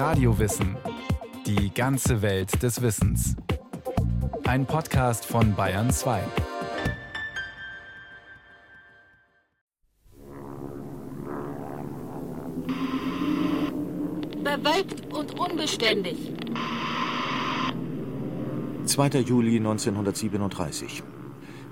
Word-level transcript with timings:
Radiowissen. 0.00 0.78
Die 1.44 1.74
ganze 1.74 2.22
Welt 2.22 2.62
des 2.62 2.80
Wissens. 2.80 3.36
Ein 4.44 4.64
Podcast 4.64 5.26
von 5.26 5.54
Bayern 5.54 5.90
2. 5.90 6.22
Bewölkt 14.42 15.12
und 15.12 15.38
unbeständig. 15.38 16.32
2. 18.86 19.08
Juli 19.18 19.58
1937. 19.58 21.02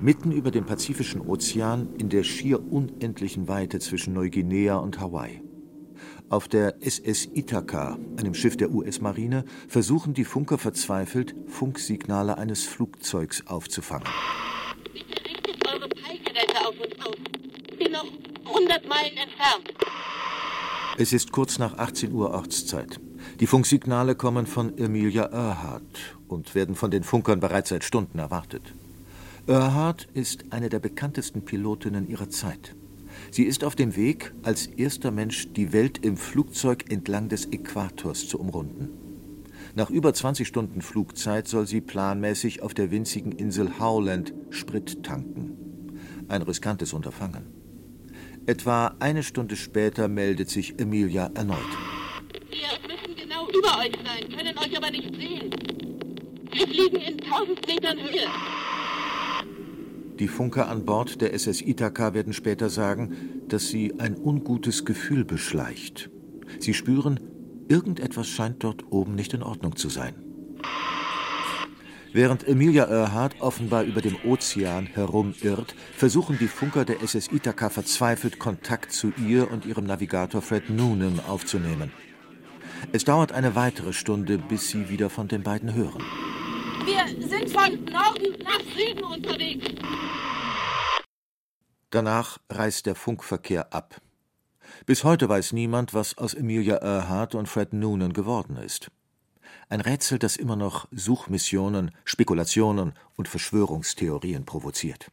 Mitten 0.01 0.33
über 0.33 0.51
dem 0.51 0.67
Pazifischen 0.67 1.23
Ozean 1.23 1.95
in 1.95 2.11
der 2.11 2.25
schier 2.25 2.61
unendlichen 2.63 3.49
Weite 3.49 3.79
zwischen 3.79 4.13
Neuguinea 4.13 4.77
und 4.77 5.01
Hawaii. 5.01 5.48
Auf 6.31 6.47
der 6.47 6.83
SS 6.85 7.27
Ithaka, 7.35 7.97
einem 8.19 8.35
Schiff 8.35 8.59
der 8.59 8.71
US-Marine, 8.71 9.47
versuchen 9.67 10.13
die 10.13 10.27
Funker 10.27 10.59
verzweifelt, 10.59 11.35
Funksignale 11.47 12.37
eines 12.37 12.65
Flugzeugs 12.65 13.47
aufzufangen. 13.47 14.07
Bitte 14.93 15.25
richtet 15.25 15.67
eure 15.67 15.89
Peilgeräte 15.89 16.67
auf 16.67 16.75
uns 16.79 17.07
aus. 17.07 17.17
Ich 17.71 17.79
bin 17.79 17.93
noch 17.93 18.05
100 18.45 18.87
Meilen 18.87 19.17
entfernt. 19.17 19.73
Es 20.99 21.15
ist 21.15 21.33
kurz 21.33 21.59
nach 21.59 21.79
18 21.79 22.13
Uhr 22.13 22.31
Ortszeit. 22.31 23.01
Die 23.41 23.47
Funksignale 23.47 24.15
kommen 24.15 24.47
von 24.47 24.77
Emilia 24.77 25.33
Earhart 25.33 26.17
und 26.29 26.55
werden 26.55 26.75
von 26.75 26.91
den 26.91 27.05
Funkern 27.05 27.41
bereits 27.41 27.71
seit 27.71 27.85
Stunden 27.85 28.19
erwartet. 28.19 28.75
Earhart 29.47 30.09
ist 30.13 30.45
eine 30.51 30.69
der 30.69 30.81
bekanntesten 30.81 31.43
Pilotinnen 31.47 32.07
ihrer 32.07 32.29
Zeit. 32.29 32.75
Sie 33.31 33.45
ist 33.45 33.65
auf 33.65 33.75
dem 33.75 33.97
Weg, 33.97 34.33
als 34.43 34.67
erster 34.67 35.11
Mensch 35.11 35.53
die 35.53 35.73
Welt 35.73 36.05
im 36.05 36.17
Flugzeug 36.17 36.91
entlang 36.91 37.29
des 37.29 37.47
Äquators 37.47 38.27
zu 38.29 38.39
umrunden. 38.39 38.91
Nach 39.75 39.91
über 39.91 40.13
20 40.15 40.49
Stunden 40.49 40.83
Flugzeit 40.83 41.47
soll 41.47 41.67
sie 41.67 41.81
planmäßig 41.81 42.63
auf 42.63 42.75
der 42.75 42.91
winzigen 42.91 43.33
Insel 43.33 43.79
Howland 43.79 44.33
Sprit 44.51 45.03
tanken. 45.05 45.99
Ein 46.29 46.43
riskantes 46.43 46.93
Unterfangen. 46.93 47.47
Etwa 48.47 48.97
eine 48.99 49.23
Stunde 49.23 49.57
später 49.57 50.09
meldet 50.09 50.49
sich 50.49 50.79
Emilia 50.81 51.31
erneut. 51.35 51.59
Wir 52.51 52.89
müssen 52.89 53.15
genau 53.15 53.47
über 53.51 53.79
euch 53.79 53.93
sein, 54.05 54.29
können 54.35 54.57
euch 54.59 54.77
aber 54.77 54.91
nicht 54.91 55.15
sehen. 55.15 55.51
Wir 56.51 56.67
fliegen 56.67 56.97
in 56.97 57.23
1000 57.23 57.67
Metern 57.67 57.99
Höhe. 57.99 58.27
Die 60.19 60.29
Funker 60.29 60.69
an 60.69 60.85
Bord 60.85 61.21
der 61.21 61.33
SS 61.33 61.61
Ithaka 61.61 62.13
werden 62.13 62.33
später 62.33 62.71
sagen, 62.71 63.15
dass 63.47 63.69
sie 63.69 64.01
ein 64.01 64.17
ungutes 64.17 64.85
Gefühl 64.85 65.25
beschleicht. 65.25 66.11
Sie 66.59 66.75
spüren, 66.75 67.21
irgendetwas 67.69 68.27
scheint 68.27 68.65
dort 68.65 68.91
oben 68.91 69.15
nicht 69.15 69.33
in 69.33 69.45
Ordnung 69.45 69.77
zu 69.77 69.89
sein. 69.89 70.15
Während 72.13 72.49
Emilia 72.49 72.87
Earhart 72.87 73.41
offenbar 73.41 73.85
über 73.85 74.01
dem 74.01 74.17
Ozean 74.25 74.87
herumirrt, 74.87 75.77
versuchen 75.95 76.37
die 76.39 76.49
Funker 76.49 76.85
der 76.85 77.03
SS 77.03 77.31
Ithaka 77.31 77.69
verzweifelt 77.69 78.41
Kontakt 78.41 78.93
zu 78.93 79.13
ihr 79.25 79.51
und 79.53 79.67
ihrem 79.67 79.85
Navigator 79.85 80.43
Fred 80.43 80.69
Noonan 80.69 81.21
aufzunehmen. 81.29 81.93
Es 82.93 83.05
dauert 83.05 83.31
eine 83.33 83.55
weitere 83.55 83.93
Stunde, 83.93 84.39
bis 84.39 84.69
sie 84.69 84.89
wieder 84.89 85.11
von 85.11 85.29
den 85.29 85.43
beiden 85.43 85.75
hören. 85.75 86.03
Wir 86.89 87.29
sind 87.29 87.51
von 87.51 87.85
Norden 87.85 88.43
nach 88.43 88.61
Süden 88.75 89.05
unterwegs. 89.05 89.67
Danach 91.91 92.39
reißt 92.49 92.87
der 92.87 92.95
Funkverkehr 92.95 93.75
ab. 93.75 94.01
Bis 94.87 95.05
heute 95.05 95.29
weiß 95.29 95.53
niemand, 95.53 95.93
was 95.93 96.17
aus 96.17 96.33
Emilia 96.33 96.77
Earhart 96.77 97.35
und 97.35 97.47
Fred 97.47 97.75
Noonan 97.75 98.15
geworden 98.15 98.57
ist. 98.57 98.91
Ein 99.69 99.83
Rätsel, 99.83 100.19
das 100.19 100.37
immer 100.37 100.57
noch 100.57 100.89
Suchmissionen, 100.91 101.91
Spekulationen 102.07 102.95
und 103.17 103.29
Verschwörungstheorien 103.29 104.47
provoziert. 104.47 105.11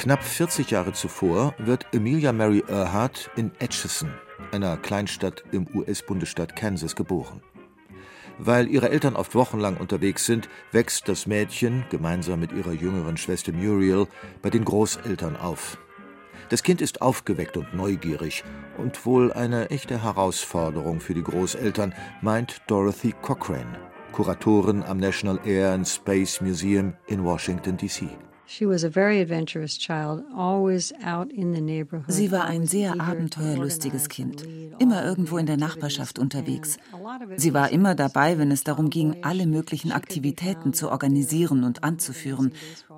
Knapp 0.00 0.24
40 0.24 0.70
Jahre 0.70 0.94
zuvor 0.94 1.54
wird 1.58 1.84
Emilia 1.92 2.32
Mary 2.32 2.64
Earhart 2.66 3.30
in 3.36 3.50
Atchison, 3.60 4.10
einer 4.50 4.78
Kleinstadt 4.78 5.44
im 5.52 5.66
US-Bundesstaat 5.74 6.56
Kansas, 6.56 6.96
geboren. 6.96 7.42
Weil 8.38 8.68
ihre 8.68 8.88
Eltern 8.88 9.14
oft 9.14 9.34
wochenlang 9.34 9.76
unterwegs 9.76 10.24
sind, 10.24 10.48
wächst 10.72 11.06
das 11.06 11.26
Mädchen 11.26 11.84
gemeinsam 11.90 12.40
mit 12.40 12.50
ihrer 12.52 12.72
jüngeren 12.72 13.18
Schwester 13.18 13.52
Muriel 13.52 14.06
bei 14.40 14.48
den 14.48 14.64
Großeltern 14.64 15.36
auf. 15.36 15.76
Das 16.48 16.62
Kind 16.62 16.80
ist 16.80 17.02
aufgeweckt 17.02 17.58
und 17.58 17.74
neugierig 17.74 18.42
und 18.78 19.04
wohl 19.04 19.34
eine 19.34 19.68
echte 19.68 20.02
Herausforderung 20.02 21.00
für 21.00 21.12
die 21.12 21.22
Großeltern, 21.22 21.92
meint 22.22 22.62
Dorothy 22.68 23.12
Cochrane, 23.20 23.78
Kuratorin 24.12 24.82
am 24.82 24.96
National 24.96 25.38
Air 25.44 25.72
and 25.72 25.86
Space 25.86 26.40
Museum 26.40 26.94
in 27.06 27.22
Washington, 27.22 27.76
D.C. 27.76 28.08
Sie 32.08 32.32
war 32.32 32.44
ein 32.46 32.66
sehr 32.66 33.00
abenteuerlustiges 33.00 34.08
Kind, 34.08 34.44
immer 34.80 35.04
irgendwo 35.04 35.38
in 35.38 35.46
der 35.46 35.56
Nachbarschaft 35.56 36.18
unterwegs. 36.18 36.76
Sie 37.36 37.54
war 37.54 37.70
immer 37.70 37.94
dabei, 37.94 38.38
wenn 38.38 38.50
es 38.50 38.64
darum 38.64 38.90
ging, 38.90 39.22
alle 39.22 39.46
möglichen 39.46 39.92
Aktivitäten 39.92 40.72
zu 40.72 40.90
organisieren 40.90 41.62
und 41.62 41.84
anzuführen, 41.84 42.52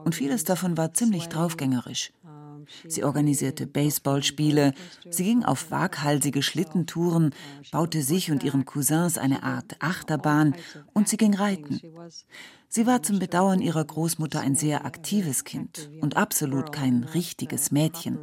und 0.04 0.14
vieles 0.14 0.44
davon 0.44 0.78
war 0.78 0.94
ziemlich 0.94 1.28
draufgängerisch. 1.28 2.12
Sie 2.88 3.04
organisierte 3.04 3.66
Baseballspiele, 3.66 4.74
sie 5.10 5.24
ging 5.24 5.44
auf 5.44 5.70
waghalsige 5.70 6.42
Schlittentouren, 6.42 7.34
baute 7.70 8.02
sich 8.02 8.30
und 8.30 8.42
ihren 8.42 8.64
Cousins 8.64 9.18
eine 9.18 9.42
Art 9.42 9.76
Achterbahn 9.80 10.54
und 10.92 11.08
sie 11.08 11.16
ging 11.16 11.34
reiten. 11.34 11.80
Sie 12.68 12.86
war 12.86 13.02
zum 13.02 13.18
Bedauern 13.18 13.60
ihrer 13.60 13.84
Großmutter 13.84 14.40
ein 14.40 14.54
sehr 14.54 14.86
aktives 14.86 15.44
Kind 15.44 15.90
und 16.00 16.16
absolut 16.16 16.72
kein 16.72 17.04
richtiges 17.04 17.70
Mädchen. 17.70 18.18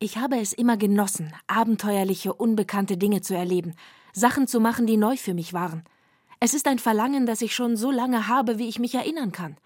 Ich 0.00 0.18
habe 0.18 0.38
es 0.38 0.52
immer 0.52 0.76
genossen, 0.76 1.32
abenteuerliche, 1.46 2.34
unbekannte 2.34 2.98
Dinge 2.98 3.22
zu 3.22 3.34
erleben, 3.34 3.74
Sachen 4.12 4.46
zu 4.46 4.60
machen, 4.60 4.86
die 4.86 4.98
neu 4.98 5.16
für 5.16 5.32
mich 5.32 5.54
waren. 5.54 5.84
Es 6.40 6.52
ist 6.52 6.68
ein 6.68 6.78
Verlangen, 6.78 7.24
das 7.24 7.40
ich 7.40 7.54
schon 7.54 7.76
so 7.78 7.90
lange 7.90 8.28
habe, 8.28 8.58
wie 8.58 8.68
ich 8.68 8.78
mich 8.78 8.94
erinnern 8.94 9.32
kann. 9.32 9.56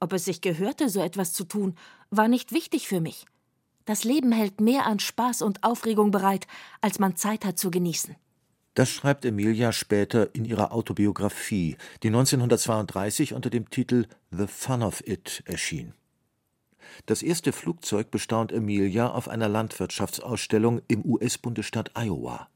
Ob 0.00 0.14
es 0.14 0.24
sich 0.24 0.40
gehörte, 0.40 0.88
so 0.88 1.00
etwas 1.00 1.32
zu 1.32 1.44
tun, 1.44 1.76
war 2.10 2.26
nicht 2.26 2.52
wichtig 2.52 2.88
für 2.88 3.00
mich. 3.00 3.26
Das 3.84 4.04
Leben 4.04 4.32
hält 4.32 4.60
mehr 4.60 4.86
an 4.86 4.98
Spaß 4.98 5.42
und 5.42 5.62
Aufregung 5.62 6.10
bereit, 6.10 6.46
als 6.80 6.98
man 6.98 7.16
Zeit 7.16 7.44
hat 7.44 7.58
zu 7.58 7.70
genießen. 7.70 8.16
Das 8.74 8.88
schreibt 8.88 9.24
Emilia 9.24 9.72
später 9.72 10.34
in 10.34 10.44
ihrer 10.44 10.72
Autobiografie, 10.72 11.76
die 12.02 12.08
1932 12.08 13.34
unter 13.34 13.50
dem 13.50 13.68
Titel 13.68 14.06
The 14.30 14.46
Fun 14.46 14.82
of 14.82 15.06
It 15.06 15.42
erschien. 15.44 15.92
Das 17.06 17.22
erste 17.22 17.52
Flugzeug 17.52 18.10
bestaunt 18.10 18.52
Emilia 18.52 19.10
auf 19.10 19.28
einer 19.28 19.48
Landwirtschaftsausstellung 19.48 20.82
im 20.88 21.04
US-Bundesstaat 21.04 21.92
Iowa. 21.96 22.48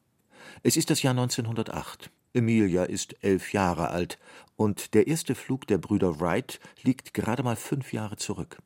Es 0.62 0.77
ist 0.77 0.91
das 0.91 1.03
Jahr 1.03 1.12
1908. 1.12 2.10
Emilia 2.34 2.84
ist 2.84 3.15
elf 3.22 3.53
Jahre 3.53 3.91
alt 3.91 4.19
und 4.56 4.95
der 4.95 5.06
erste 5.06 5.34
Flug 5.34 5.67
der 5.69 5.78
Brüder 5.78 6.21
Wright 6.21 6.59
liegt 6.83 7.15
gerade 7.15 7.45
mal 7.45 7.56
fünf 7.56 7.93
Jahre 7.93 8.17
zurück. 8.17 8.59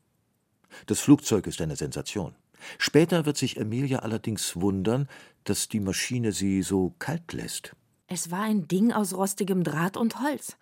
Das 0.87 0.99
Flugzeug 0.99 1.47
ist 1.47 1.61
eine 1.61 1.75
Sensation. 1.75 2.35
Später 2.77 3.25
wird 3.25 3.37
sich 3.37 3.57
Emilia 3.57 3.99
allerdings 3.99 4.55
wundern, 4.55 5.07
dass 5.43 5.69
die 5.69 5.79
Maschine 5.79 6.31
sie 6.31 6.61
so 6.63 6.93
kalt 6.99 7.31
lässt. 7.31 7.75
Es 8.07 8.31
war 8.31 8.41
ein 8.41 8.67
Ding 8.67 8.91
aus 8.91 9.13
rostigem 9.13 9.63
Draht 9.63 9.97
und 9.97 10.19
Holz. 10.19 10.57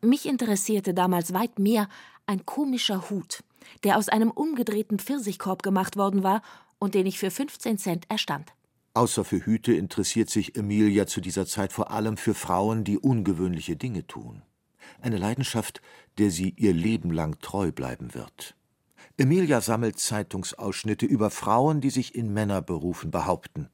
Mich 0.00 0.26
interessierte 0.26 0.94
damals 0.94 1.32
weit 1.32 1.60
mehr 1.60 1.88
ein 2.26 2.44
komischer 2.44 3.08
Hut, 3.08 3.44
der 3.84 3.96
aus 3.96 4.08
einem 4.08 4.32
umgedrehten 4.32 4.98
Pfirsichkorb 4.98 5.62
gemacht 5.62 5.96
worden 5.96 6.24
war 6.24 6.42
und 6.80 6.94
den 6.94 7.06
ich 7.06 7.20
für 7.20 7.30
15 7.30 7.78
Cent 7.78 8.10
erstand. 8.10 8.52
Außer 8.94 9.24
für 9.24 9.46
Hüte 9.46 9.72
interessiert 9.72 10.28
sich 10.28 10.56
Emilia 10.56 11.06
zu 11.06 11.20
dieser 11.20 11.46
Zeit 11.46 11.72
vor 11.72 11.90
allem 11.90 12.18
für 12.18 12.34
Frauen, 12.34 12.84
die 12.84 12.98
ungewöhnliche 12.98 13.76
Dinge 13.76 14.06
tun. 14.06 14.42
Eine 15.00 15.16
Leidenschaft, 15.16 15.80
der 16.18 16.30
sie 16.30 16.50
ihr 16.56 16.74
Leben 16.74 17.10
lang 17.10 17.38
treu 17.40 17.72
bleiben 17.72 18.14
wird. 18.14 18.54
Emilia 19.16 19.60
sammelt 19.60 19.98
Zeitungsausschnitte 19.98 21.06
über 21.06 21.30
Frauen, 21.30 21.80
die 21.80 21.90
sich 21.90 22.14
in 22.14 22.32
Männerberufen 22.32 23.10
behaupten. 23.10 23.68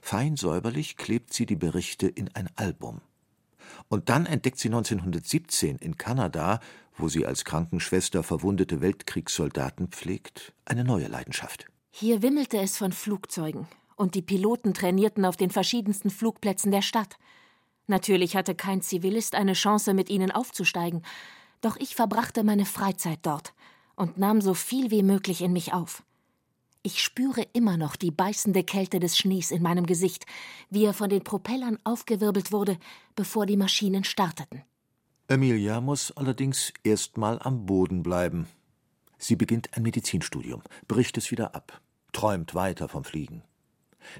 Fein 0.00 0.36
säuberlich 0.36 0.96
klebt 0.96 1.34
sie 1.34 1.46
die 1.46 1.56
Berichte 1.56 2.06
in 2.06 2.30
ein 2.34 2.48
Album. 2.56 3.00
Und 3.88 4.08
dann 4.08 4.24
entdeckt 4.24 4.58
sie 4.58 4.68
1917 4.68 5.76
in 5.76 5.96
Kanada, 5.98 6.60
wo 6.96 7.08
sie 7.08 7.26
als 7.26 7.44
Krankenschwester 7.44 8.22
verwundete 8.22 8.80
Weltkriegssoldaten 8.80 9.88
pflegt, 9.88 10.54
eine 10.64 10.84
neue 10.84 11.08
Leidenschaft. 11.08 11.66
Hier 11.90 12.22
wimmelte 12.22 12.58
es 12.58 12.76
von 12.76 12.92
Flugzeugen, 12.92 13.66
und 13.96 14.14
die 14.14 14.22
Piloten 14.22 14.74
trainierten 14.74 15.24
auf 15.24 15.36
den 15.36 15.50
verschiedensten 15.50 16.10
Flugplätzen 16.10 16.70
der 16.70 16.82
Stadt. 16.82 17.16
Natürlich 17.86 18.36
hatte 18.36 18.54
kein 18.54 18.82
Zivilist 18.82 19.34
eine 19.34 19.52
Chance, 19.52 19.94
mit 19.94 20.10
ihnen 20.10 20.30
aufzusteigen, 20.30 21.02
Doch 21.60 21.76
ich 21.78 21.94
verbrachte 21.94 22.44
meine 22.44 22.66
Freizeit 22.66 23.20
dort 23.22 23.54
und 23.96 24.18
nahm 24.18 24.42
so 24.42 24.52
viel 24.52 24.90
wie 24.90 25.02
möglich 25.02 25.40
in 25.40 25.52
mich 25.52 25.72
auf. 25.72 26.02
Ich 26.82 27.02
spüre 27.02 27.46
immer 27.54 27.78
noch 27.78 27.96
die 27.96 28.10
beißende 28.10 28.62
Kälte 28.62 29.00
des 29.00 29.16
Schnees 29.16 29.50
in 29.50 29.62
meinem 29.62 29.86
Gesicht, 29.86 30.26
wie 30.68 30.84
er 30.84 30.92
von 30.92 31.08
den 31.08 31.24
Propellern 31.24 31.78
aufgewirbelt 31.82 32.52
wurde, 32.52 32.76
bevor 33.16 33.46
die 33.46 33.56
Maschinen 33.56 34.04
starteten. 34.04 34.62
Emilia 35.26 35.80
muss 35.80 36.12
allerdings 36.12 36.74
erst 36.82 37.16
mal 37.16 37.38
am 37.40 37.64
Boden 37.64 38.02
bleiben. 38.02 38.46
Sie 39.16 39.36
beginnt 39.36 39.74
ein 39.74 39.82
Medizinstudium, 39.82 40.60
bricht 40.86 41.16
es 41.16 41.30
wieder 41.30 41.54
ab, 41.54 41.80
träumt 42.12 42.54
weiter 42.54 42.88
vom 42.88 43.04
Fliegen. 43.04 43.42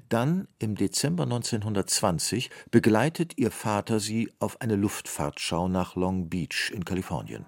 Dann, 0.08 0.48
im 0.58 0.74
Dezember 0.74 1.24
1920, 1.24 2.50
begleitet 2.70 3.38
ihr 3.38 3.50
Vater 3.50 4.00
sie 4.00 4.30
auf 4.38 4.60
eine 4.60 4.76
Luftfahrtschau 4.76 5.68
nach 5.68 5.96
Long 5.96 6.28
Beach 6.28 6.72
in 6.74 6.84
Kalifornien. 6.84 7.46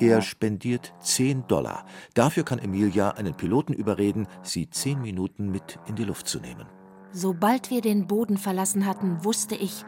Er 0.00 0.22
spendiert 0.22 0.92
10 1.00 1.46
Dollar. 1.46 1.84
Dafür 2.14 2.44
kann 2.44 2.58
Emilia 2.58 3.10
einen 3.10 3.34
Piloten 3.34 3.72
überreden, 3.72 4.26
sie 4.42 4.68
zehn 4.70 5.00
Minuten 5.00 5.50
mit 5.50 5.78
in 5.86 5.94
die 5.94 6.04
Luft 6.04 6.26
zu 6.26 6.40
nehmen. 6.40 6.66
Sobald 7.12 7.70
wir 7.70 7.82
den 7.82 8.06
Boden 8.06 8.38
verlassen 8.38 8.86
hatten, 8.86 9.24
wusste 9.24 9.54
ich, 9.54 9.84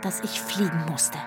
dass 0.00 0.20
ich 0.20 0.40
fliegen 0.40 0.86
musste. 0.88 1.18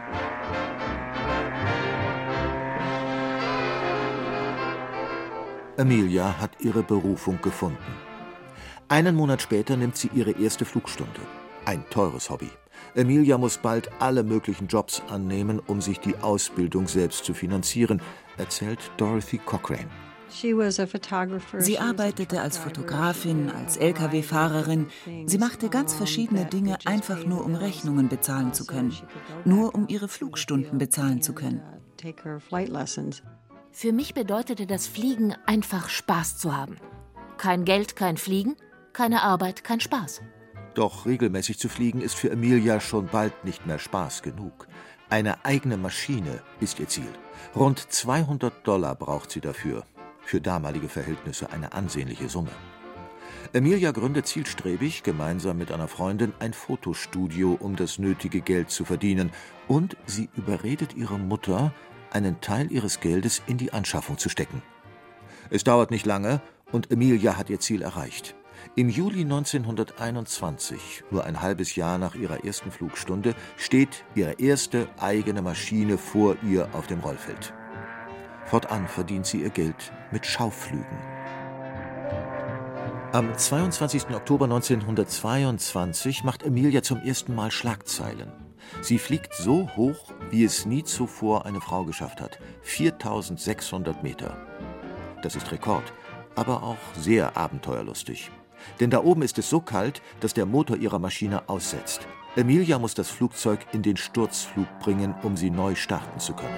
Emilia 5.78 6.40
hat 6.40 6.62
ihre 6.62 6.84
Berufung 6.84 7.42
gefunden. 7.42 7.78
Einen 8.92 9.16
Monat 9.16 9.42
später 9.42 9.78
nimmt 9.78 9.96
sie 9.96 10.10
ihre 10.14 10.32
erste 10.32 10.66
Flugstunde. 10.66 11.22
Ein 11.64 11.86
teures 11.92 12.30
Hobby. 12.30 12.50
Emilia 12.94 13.38
muss 13.38 13.58
bald 13.58 13.90
alle 14.00 14.22
möglichen 14.22 14.68
Jobs 14.68 15.02
annehmen, 15.08 15.62
um 15.66 15.80
sich 15.80 16.02
die 16.02 16.18
Ausbildung 16.18 16.90
selbst 16.90 17.24
zu 17.24 17.34
finanzieren, 17.34 18.02
erzählt 18.38 18.80
Dorothy 18.98 19.38
Cochrane. 19.38 19.88
Sie 20.28 21.80
arbeitete 21.80 22.42
als 22.42 22.58
Fotografin, 22.58 23.50
als 23.50 23.78
Lkw-Fahrerin. 23.78 24.88
Sie 25.26 25.38
machte 25.38 25.70
ganz 25.70 25.94
verschiedene 25.94 26.44
Dinge 26.44 26.78
einfach 26.84 27.26
nur, 27.26 27.46
um 27.46 27.56
Rechnungen 27.56 28.10
bezahlen 28.10 28.54
zu 28.54 28.66
können. 28.66 28.94
Nur 29.46 29.74
um 29.74 29.88
ihre 29.88 30.10
Flugstunden 30.10 30.78
bezahlen 30.78 31.22
zu 31.22 31.32
können. 31.32 31.62
Für 33.72 33.94
mich 33.94 34.14
bedeutete 34.14 34.68
das 34.68 34.88
Fliegen 34.88 35.34
einfach 35.46 35.88
Spaß 35.88 36.40
zu 36.40 36.58
haben. 36.58 36.76
Kein 37.38 37.64
Geld, 37.64 37.96
kein 37.96 38.18
Fliegen, 38.18 38.58
keine 38.94 39.24
Arbeit, 39.24 39.64
kein 39.64 39.80
Spaß. 39.80 40.22
Doch 40.74 41.06
regelmäßig 41.06 41.60
zu 41.60 41.70
fliegen 41.70 42.02
ist 42.02 42.16
für 42.16 42.32
Emilia 42.32 42.80
schon 42.80 43.08
bald 43.08 43.44
nicht 43.44 43.66
mehr 43.66 43.80
Spaß 43.80 44.22
genug. 44.22 44.68
Eine 45.10 45.44
eigene 45.44 45.76
Maschine 45.76 46.42
ist 46.62 46.80
ihr 46.80 46.88
Ziel. 46.88 47.12
Rund 47.56 47.80
200 47.80 48.66
Dollar 48.66 48.96
braucht 48.96 49.32
sie 49.32 49.42
dafür. 49.42 49.84
Für 50.22 50.40
damalige 50.40 50.88
Verhältnisse 50.88 51.52
eine 51.52 51.74
ansehnliche 51.74 52.30
Summe. 52.30 52.52
Emilia 53.54 53.92
gründet 53.92 54.28
zielstrebig, 54.28 55.04
gemeinsam 55.04 55.58
mit 55.58 55.74
einer 55.74 55.90
Freundin, 55.90 56.32
ein 56.40 56.54
Fotostudio, 56.54 57.58
um 57.60 57.76
das 57.76 58.00
nötige 58.00 58.40
Geld 58.40 58.70
zu 58.70 58.86
verdienen. 58.86 59.32
Und 59.68 59.98
sie 60.06 60.30
überredet 60.38 60.96
ihre 60.96 61.20
Mutter, 61.20 61.74
einen 62.12 62.40
Teil 62.40 62.72
ihres 62.72 63.02
Geldes 63.02 63.42
in 63.48 63.58
die 63.58 63.74
Anschaffung 63.74 64.18
zu 64.18 64.30
stecken. 64.30 64.62
Es 65.50 65.66
dauert 65.66 65.92
nicht 65.92 66.06
lange 66.06 66.42
und 66.72 66.92
Emilia 66.92 67.38
hat 67.38 67.50
ihr 67.50 67.60
Ziel 67.60 67.82
erreicht. 67.82 68.36
Im 68.76 68.90
Juli 68.90 69.22
1921, 69.22 71.04
nur 71.12 71.26
ein 71.26 71.42
halbes 71.42 71.76
Jahr 71.76 71.98
nach 71.98 72.16
ihrer 72.16 72.46
ersten 72.46 72.72
Flugstunde, 72.72 73.36
steht 73.58 74.06
ihre 74.16 74.34
erste 74.40 74.88
eigene 75.00 75.42
Maschine 75.42 75.98
vor 75.98 76.36
ihr 76.44 76.70
auf 76.74 76.88
dem 76.88 77.00
Rollfeld. 77.00 77.54
Fortan 78.46 78.88
verdient 78.88 79.26
sie 79.26 79.42
ihr 79.42 79.50
Geld 79.50 79.92
mit 80.12 80.26
Schaufflügen. 80.26 80.98
Am 83.14 83.38
22. 83.38 84.10
Oktober 84.16 84.46
1922 84.46 86.24
macht 86.24 86.44
Emilia 86.44 86.82
zum 86.82 87.02
ersten 87.02 87.36
Mal 87.36 87.52
Schlagzeilen. 87.52 88.32
Sie 88.82 89.00
fliegt 89.00 89.34
so 89.34 89.70
hoch, 89.76 90.14
wie 90.30 90.46
es 90.46 90.66
nie 90.66 90.84
zuvor 90.84 91.46
eine 91.46 91.60
Frau 91.60 91.84
geschafft 91.84 92.22
hat. 92.22 92.40
4600 92.62 94.02
Meter. 94.02 94.38
Das 95.24 95.36
ist 95.36 95.52
Rekord, 95.52 95.92
aber 96.36 96.64
auch 96.64 96.78
sehr 96.98 97.36
abenteuerlustig. 97.36 98.32
Denn 98.80 98.90
da 98.90 99.04
oben 99.04 99.22
ist 99.22 99.38
es 99.38 99.50
so 99.50 99.60
kalt, 99.60 100.02
dass 100.20 100.34
der 100.34 100.46
Motor 100.46 100.78
ihrer 100.78 101.00
Maschine 101.00 101.50
aussetzt. 101.50 102.08
Emilia 102.36 102.80
muss 102.80 102.94
das 102.94 103.10
Flugzeug 103.10 103.66
in 103.74 103.82
den 103.82 103.98
Sturzflug 103.98 104.68
bringen, 104.80 105.14
um 105.24 105.36
sie 105.36 105.50
neu 105.50 105.76
starten 105.76 106.20
zu 106.20 106.34
können. 106.34 106.58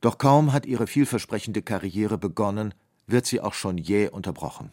Doch 0.00 0.16
kaum 0.16 0.52
hat 0.52 0.64
ihre 0.64 0.86
vielversprechende 0.86 1.60
Karriere 1.60 2.16
begonnen, 2.16 2.72
wird 3.06 3.26
sie 3.26 3.40
auch 3.40 3.54
schon 3.54 3.78
jäh 3.78 4.08
unterbrochen. 4.08 4.72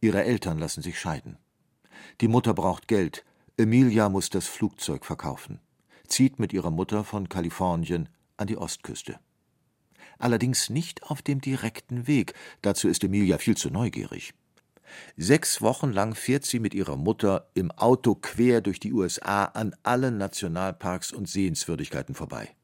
Ihre 0.00 0.24
Eltern 0.24 0.58
lassen 0.58 0.82
sich 0.82 0.98
scheiden. 0.98 1.36
Die 2.20 2.28
Mutter 2.28 2.54
braucht 2.54 2.88
Geld. 2.88 3.24
Emilia 3.56 4.08
muss 4.08 4.30
das 4.30 4.46
Flugzeug 4.46 5.04
verkaufen, 5.04 5.60
zieht 6.06 6.38
mit 6.38 6.52
ihrer 6.52 6.70
Mutter 6.70 7.04
von 7.04 7.28
Kalifornien 7.28 8.08
an 8.36 8.46
die 8.46 8.56
Ostküste 8.56 9.18
allerdings 10.18 10.70
nicht 10.70 11.02
auf 11.04 11.22
dem 11.22 11.40
direkten 11.40 12.06
Weg, 12.06 12.34
dazu 12.62 12.88
ist 12.88 13.04
Emilia 13.04 13.38
viel 13.38 13.56
zu 13.56 13.70
neugierig. 13.70 14.34
Sechs 15.16 15.60
Wochen 15.62 15.92
lang 15.92 16.14
fährt 16.14 16.44
sie 16.44 16.60
mit 16.60 16.74
ihrer 16.74 16.96
Mutter 16.96 17.48
im 17.54 17.70
Auto 17.72 18.14
quer 18.14 18.60
durch 18.60 18.80
die 18.80 18.92
USA 18.92 19.44
an 19.44 19.74
allen 19.82 20.18
Nationalparks 20.18 21.12
und 21.12 21.28
Sehenswürdigkeiten 21.28 22.14
vorbei. 22.14 22.54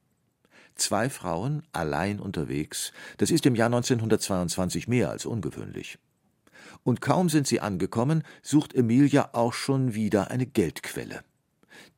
Zwei 0.75 1.11
Frauen 1.11 1.62
allein 1.73 2.20
unterwegs, 2.20 2.93
das 3.19 3.31
ist 3.31 3.47
im 3.47 3.55
Jahr 3.55 3.67
1922 3.67 4.88
mehr 4.88 5.11
als 5.11 5.26
ungewöhnlich. 5.26 5.99
Und 6.85 7.00
kaum 7.00 7.29
sind 7.29 7.47
sie 7.47 7.61
angekommen, 7.61 8.23
sucht 8.43 8.75
Emilia 8.75 9.31
auch 9.32 9.52
schon 9.52 9.94
wieder 9.94 10.31
eine 10.31 10.47
Geldquelle. 10.47 11.23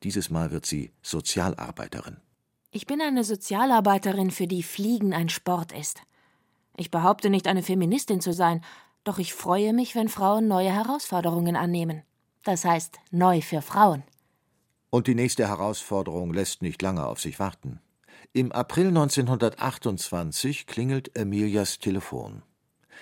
Dieses 0.03 0.29
Mal 0.29 0.51
wird 0.51 0.65
sie 0.65 0.91
Sozialarbeiterin. 1.01 2.17
Ich 2.75 2.87
bin 2.87 3.01
eine 3.01 3.23
Sozialarbeiterin, 3.23 4.31
für 4.31 4.47
die 4.47 4.63
Fliegen 4.63 5.13
ein 5.13 5.29
Sport 5.29 5.71
ist. 5.71 6.01
Ich 6.75 6.89
behaupte 6.89 7.29
nicht, 7.29 7.47
eine 7.47 7.61
Feministin 7.61 8.19
zu 8.19 8.33
sein, 8.33 8.61
doch 9.03 9.19
ich 9.19 9.35
freue 9.35 9.73
mich, 9.73 9.93
wenn 9.93 10.09
Frauen 10.09 10.47
neue 10.47 10.71
Herausforderungen 10.71 11.55
annehmen. 11.55 12.01
Das 12.43 12.65
heißt, 12.65 12.97
neu 13.11 13.41
für 13.41 13.61
Frauen. 13.61 14.01
Und 14.89 15.05
die 15.05 15.13
nächste 15.13 15.47
Herausforderung 15.47 16.33
lässt 16.33 16.63
nicht 16.63 16.81
lange 16.81 17.05
auf 17.05 17.21
sich 17.21 17.37
warten. 17.37 17.79
Im 18.33 18.51
April 18.51 18.87
1928 18.87 20.65
klingelt 20.65 21.15
Emilias 21.15 21.77
Telefon. 21.77 22.41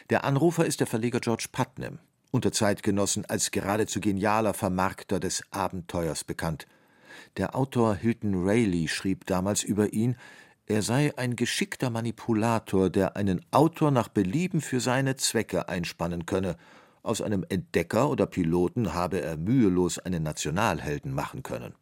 Der 0.09 0.25
Anrufer 0.25 0.65
ist 0.65 0.81
der 0.81 0.87
Verleger 0.87 1.21
George 1.21 1.47
Putnam, 1.49 1.99
unter 2.31 2.51
Zeitgenossen 2.51 3.23
als 3.23 3.51
geradezu 3.51 4.01
genialer 4.01 4.53
Vermarkter 4.53 5.21
des 5.21 5.43
Abenteuers 5.51 6.25
bekannt– 6.25 6.67
der 7.37 7.55
Autor 7.55 7.95
Hilton 7.95 8.43
Rayleigh 8.47 8.87
schrieb 8.87 9.25
damals 9.25 9.63
über 9.63 9.93
ihn, 9.93 10.15
er 10.65 10.81
sei 10.81 11.17
ein 11.17 11.35
geschickter 11.35 11.89
Manipulator, 11.89 12.89
der 12.89 13.17
einen 13.17 13.41
Autor 13.51 13.91
nach 13.91 14.07
Belieben 14.07 14.61
für 14.61 14.79
seine 14.79 15.17
Zwecke 15.17 15.67
einspannen 15.67 16.25
könne. 16.25 16.55
Aus 17.03 17.21
einem 17.21 17.45
Entdecker 17.49 18.09
oder 18.09 18.25
Piloten 18.25 18.93
habe 18.93 19.21
er 19.21 19.35
mühelos 19.37 19.99
einen 19.99 20.23
Nationalhelden 20.23 21.13
machen 21.13 21.43
können. 21.43 21.73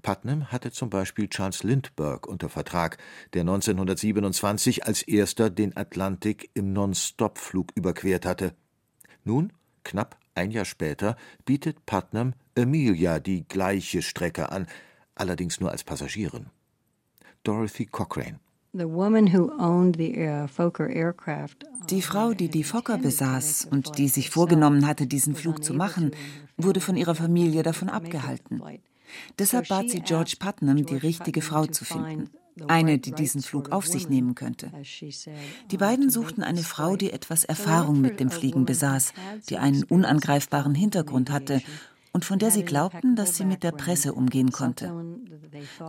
Putnam 0.00 0.50
hatte 0.50 0.70
zum 0.70 0.90
Beispiel 0.90 1.28
Charles 1.28 1.62
Lindbergh 1.64 2.26
unter 2.28 2.48
Vertrag, 2.48 2.98
der 3.34 3.42
1927 3.42 4.86
als 4.86 5.02
erster 5.02 5.50
den 5.50 5.76
Atlantik 5.76 6.50
im 6.54 6.72
Non-Stop-Flug 6.72 7.72
überquert 7.74 8.26
hatte. 8.26 8.54
Nun, 9.24 9.52
knapp 9.84 10.16
ein 10.34 10.50
Jahr 10.50 10.64
später, 10.64 11.16
bietet 11.44 11.86
Putnam 11.86 12.34
Emilia 12.54 13.20
die 13.20 13.44
gleiche 13.46 14.02
Strecke 14.02 14.50
an, 14.52 14.66
allerdings 15.14 15.60
nur 15.60 15.70
als 15.70 15.84
Passagierin. 15.84 16.46
Dorothy 17.42 17.86
Cochrane 17.86 18.38
uh, 18.74 20.46
die 21.90 22.02
Frau, 22.02 22.32
die 22.32 22.48
die 22.48 22.64
Fokker 22.64 22.98
besaß 22.98 23.68
und 23.70 23.98
die 23.98 24.08
sich 24.08 24.30
vorgenommen 24.30 24.86
hatte, 24.86 25.06
diesen 25.06 25.34
Flug 25.34 25.62
zu 25.62 25.74
machen, 25.74 26.12
wurde 26.56 26.80
von 26.80 26.96
ihrer 26.96 27.14
Familie 27.14 27.62
davon 27.62 27.90
abgehalten. 27.90 28.62
Deshalb 29.38 29.68
bat 29.68 29.90
sie 29.90 30.00
George 30.00 30.36
Putnam, 30.38 30.86
die 30.86 30.96
richtige 30.96 31.42
Frau 31.42 31.66
zu 31.66 31.84
finden 31.84 32.30
eine, 32.68 32.98
die 32.98 33.12
diesen 33.12 33.42
Flug 33.42 33.72
auf 33.72 33.86
sich 33.86 34.08
nehmen 34.08 34.34
könnte. 34.34 34.70
Die 35.70 35.76
beiden 35.76 36.10
suchten 36.10 36.42
eine 36.42 36.62
Frau, 36.62 36.96
die 36.96 37.12
etwas 37.12 37.44
Erfahrung 37.44 38.00
mit 38.00 38.20
dem 38.20 38.30
Fliegen 38.30 38.64
besaß, 38.64 39.12
die 39.48 39.58
einen 39.58 39.84
unangreifbaren 39.84 40.74
Hintergrund 40.74 41.30
hatte 41.30 41.62
und 42.12 42.24
von 42.24 42.38
der 42.38 42.50
sie 42.50 42.64
glaubten, 42.64 43.16
dass 43.16 43.36
sie 43.36 43.44
mit 43.44 43.62
der 43.62 43.72
Presse 43.72 44.12
umgehen 44.12 44.52
konnte. 44.52 44.92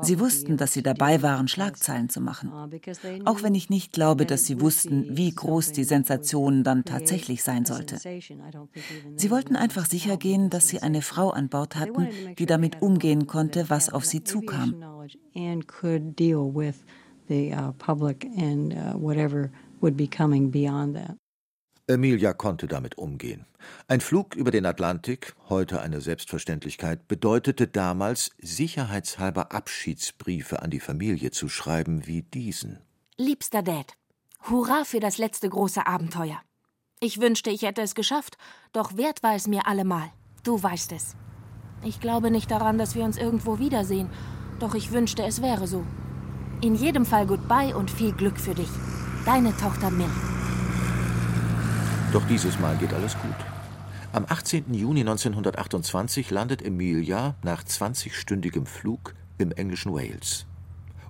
Sie 0.01 0.19
wussten, 0.19 0.57
dass 0.57 0.73
sie 0.73 0.83
dabei 0.83 1.21
waren, 1.21 1.47
Schlagzeilen 1.47 2.09
zu 2.09 2.21
machen. 2.21 2.51
Auch 3.25 3.43
wenn 3.43 3.55
ich 3.55 3.69
nicht 3.69 3.91
glaube, 3.91 4.25
dass 4.25 4.45
sie 4.45 4.61
wussten, 4.61 5.17
wie 5.17 5.33
groß 5.33 5.73
die 5.73 5.83
Sensation 5.83 6.63
dann 6.63 6.85
tatsächlich 6.85 7.43
sein 7.43 7.65
sollte. 7.65 7.97
Sie 9.15 9.31
wollten 9.31 9.55
einfach 9.55 9.85
sicher 9.85 10.17
gehen, 10.17 10.49
dass 10.49 10.69
sie 10.69 10.81
eine 10.81 11.01
Frau 11.01 11.31
an 11.31 11.49
Bord 11.49 11.75
hatten, 11.75 12.07
die 12.37 12.45
damit 12.45 12.81
umgehen 12.81 13.27
konnte, 13.27 13.69
was 13.69 13.91
auf 13.91 14.05
sie 14.05 14.23
zukam. 14.23 14.75
Emilia 21.87 22.33
konnte 22.33 22.67
damit 22.67 22.97
umgehen. 22.97 23.45
Ein 23.87 23.99
Flug 23.99 24.35
über 24.35 24.51
den 24.51 24.65
Atlantik, 24.65 25.35
heute 25.49 25.81
eine 25.81 25.99
Selbstverständlichkeit, 25.99 27.07
bedeutete 27.07 27.67
damals, 27.67 28.31
sicherheitshalber 28.39 29.51
Abschiedsbriefe 29.51 30.61
an 30.61 30.69
die 30.69 30.79
Familie 30.79 31.31
zu 31.31 31.49
schreiben 31.49 32.07
wie 32.07 32.21
diesen. 32.21 32.79
Liebster 33.17 33.63
Dad, 33.63 33.97
hurra 34.49 34.85
für 34.85 35.01
das 35.01 35.17
letzte 35.17 35.49
große 35.49 35.85
Abenteuer. 35.85 36.41
Ich 37.01 37.19
wünschte, 37.19 37.49
ich 37.49 37.63
hätte 37.63 37.81
es 37.81 37.95
geschafft, 37.95 38.37
doch 38.71 38.95
wert 38.95 39.21
war 39.21 39.35
es 39.35 39.47
mir 39.47 39.67
allemal. 39.67 40.09
Du 40.43 40.61
weißt 40.61 40.93
es. 40.93 41.15
Ich 41.83 41.99
glaube 41.99 42.31
nicht 42.31 42.49
daran, 42.49 42.77
dass 42.77 42.95
wir 42.95 43.03
uns 43.03 43.17
irgendwo 43.17 43.59
wiedersehen, 43.59 44.09
doch 44.59 44.73
ich 44.73 44.91
wünschte, 44.91 45.23
es 45.23 45.41
wäre 45.41 45.67
so. 45.67 45.85
In 46.61 46.75
jedem 46.75 47.05
Fall 47.05 47.27
Goodbye 47.27 47.75
und 47.75 47.91
viel 47.91 48.13
Glück 48.13 48.39
für 48.39 48.55
dich. 48.55 48.69
Deine 49.25 49.55
Tochter 49.57 49.91
Mill. 49.91 50.09
Doch 52.13 52.27
dieses 52.27 52.59
Mal 52.59 52.77
geht 52.77 52.93
alles 52.93 53.17
gut. 53.17 53.35
Am 54.11 54.27
18. 54.29 54.71
Juni 54.71 54.99
1928 54.99 56.29
landet 56.29 56.61
Emilia 56.61 57.35
nach 57.41 57.63
20-stündigem 57.63 58.67
Flug 58.67 59.15
im 59.39 59.51
englischen 59.51 59.91
Wales. 59.95 60.45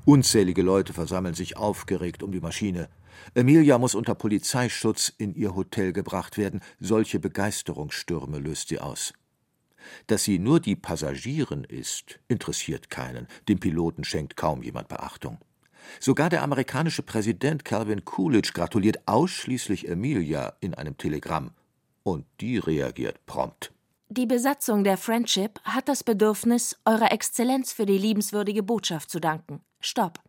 Unzählige 0.05 0.61
Leute 0.61 0.93
versammeln 0.93 1.33
sich 1.33 1.57
aufgeregt 1.57 2.23
um 2.23 2.31
die 2.31 2.39
Maschine. 2.39 2.87
Emilia 3.33 3.77
muss 3.79 3.95
unter 3.95 4.15
Polizeischutz 4.15 5.11
in 5.17 5.35
ihr 5.35 5.55
Hotel 5.55 5.91
gebracht 5.91 6.37
werden. 6.37 6.61
Solche 6.79 7.19
Begeisterungsstürme 7.19 8.39
löst 8.39 8.69
sie 8.69 8.79
aus. 8.79 9.13
Dass 10.07 10.23
sie 10.23 10.39
nur 10.39 10.61
die 10.61 10.77
Passagierin 10.77 11.65
ist, 11.65 12.21
interessiert 12.29 12.89
keinen. 12.89 13.27
Dem 13.49 13.59
Piloten 13.59 14.05
schenkt 14.05 14.37
kaum 14.37 14.63
jemand 14.63 14.87
Beachtung. 14.87 15.37
Sogar 15.99 16.29
der 16.29 16.43
amerikanische 16.43 17.03
Präsident 17.03 17.65
Calvin 17.65 18.05
Coolidge 18.05 18.51
gratuliert 18.53 19.07
ausschließlich 19.07 19.87
Emilia 19.87 20.53
in 20.59 20.73
einem 20.73 20.97
Telegramm. 20.97 21.51
Und 22.03 22.25
die 22.41 22.57
reagiert 22.57 23.25
prompt. 23.25 23.71
Die 24.09 24.25
Besatzung 24.25 24.83
der 24.83 24.97
Friendship 24.97 25.59
hat 25.63 25.87
das 25.87 26.03
Bedürfnis, 26.03 26.77
Eurer 26.85 27.11
Exzellenz 27.11 27.71
für 27.73 27.85
die 27.85 27.97
liebenswürdige 27.97 28.61
Botschaft 28.61 29.09
zu 29.09 29.19
danken. 29.19 29.61
Stopp. 29.79 30.19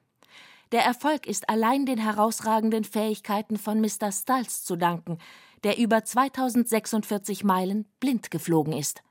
Der 0.72 0.82
Erfolg 0.82 1.26
ist 1.26 1.48
allein 1.48 1.84
den 1.84 1.98
herausragenden 1.98 2.84
Fähigkeiten 2.84 3.58
von 3.58 3.80
Mr. 3.80 4.10
Stulz 4.10 4.64
zu 4.64 4.76
danken, 4.76 5.18
der 5.64 5.78
über 5.78 6.04
2046 6.04 7.44
Meilen 7.44 7.86
blind 8.00 8.30
geflogen 8.30 8.72
ist. 8.72 9.02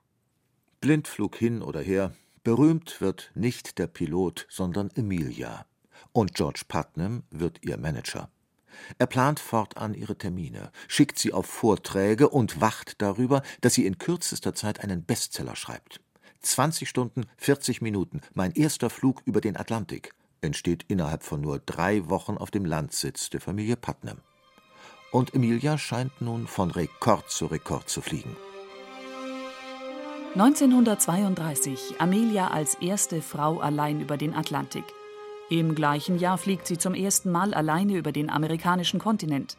Blindflug 0.81 1.35
hin 1.35 1.61
oder 1.61 1.81
her, 1.81 2.13
berühmt 2.43 2.99
wird 2.99 3.31
nicht 3.35 3.77
der 3.77 3.87
Pilot, 3.87 4.47
sondern 4.49 4.89
Emilia 4.95 5.65
und 6.13 6.35
George 6.35 6.61
Putnam 6.67 7.23
wird 7.31 7.59
ihr 7.63 7.77
Manager. 7.77 8.29
Er 8.97 9.07
plant 9.07 9.39
fortan 9.39 9.93
ihre 9.93 10.17
Termine, 10.17 10.71
schickt 10.87 11.19
sie 11.19 11.33
auf 11.33 11.45
Vorträge 11.45 12.29
und 12.29 12.61
wacht 12.61 13.01
darüber, 13.01 13.41
dass 13.61 13.73
sie 13.73 13.85
in 13.85 13.97
kürzester 13.97 14.55
Zeit 14.55 14.83
einen 14.83 15.03
Bestseller 15.03 15.55
schreibt. 15.55 16.01
20 16.41 16.89
Stunden, 16.89 17.25
40 17.37 17.81
Minuten, 17.81 18.21
mein 18.33 18.51
erster 18.53 18.89
Flug 18.89 19.21
über 19.25 19.41
den 19.41 19.57
Atlantik, 19.57 20.13
entsteht 20.41 20.85
innerhalb 20.87 21.23
von 21.23 21.41
nur 21.41 21.59
drei 21.59 22.09
Wochen 22.09 22.37
auf 22.37 22.51
dem 22.51 22.65
Landsitz 22.65 23.29
der 23.29 23.41
Familie 23.41 23.77
Putnam. 23.77 24.17
Und 25.11 25.33
Emilia 25.35 25.77
scheint 25.77 26.21
nun 26.21 26.47
von 26.47 26.71
Rekord 26.71 27.29
zu 27.29 27.45
Rekord 27.45 27.89
zu 27.89 28.01
fliegen. 28.01 28.35
1932, 30.33 31.99
Amelia 31.99 32.47
als 32.47 32.73
erste 32.75 33.21
Frau 33.21 33.59
allein 33.59 34.01
über 34.01 34.17
den 34.17 34.33
Atlantik. 34.33 34.85
Im 35.49 35.75
gleichen 35.75 36.17
Jahr 36.17 36.37
fliegt 36.37 36.67
sie 36.67 36.77
zum 36.77 36.93
ersten 36.93 37.31
Mal 37.31 37.53
alleine 37.53 37.93
über 37.93 38.11
den 38.11 38.29
amerikanischen 38.29 38.99
Kontinent. 38.99 39.57